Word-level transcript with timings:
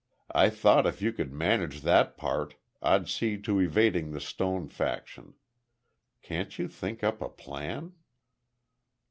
I 0.33 0.49
thought 0.49 0.87
if 0.87 0.99
you 1.03 1.13
could 1.13 1.31
manage 1.31 1.81
that 1.81 2.17
part, 2.17 2.55
I'd 2.81 3.07
see 3.07 3.37
to 3.43 3.59
evading 3.59 4.13
the 4.13 4.19
Stone 4.19 4.69
faction. 4.69 5.35
Can't 6.23 6.57
you 6.57 6.67
think 6.67 7.03
up 7.03 7.21
a 7.21 7.29
plan?" 7.29 7.93